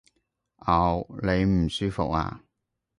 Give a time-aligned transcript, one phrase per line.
[0.65, 1.05] 嗷！
[1.21, 2.41] 你唔舒服呀？